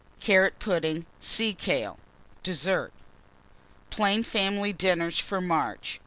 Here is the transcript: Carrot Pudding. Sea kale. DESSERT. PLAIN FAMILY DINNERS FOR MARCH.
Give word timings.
Carrot 0.19 0.57
Pudding. 0.57 1.05
Sea 1.19 1.53
kale. 1.53 1.99
DESSERT. 2.41 2.91
PLAIN 3.91 4.23
FAMILY 4.23 4.73
DINNERS 4.73 5.19
FOR 5.19 5.41
MARCH. 5.41 5.99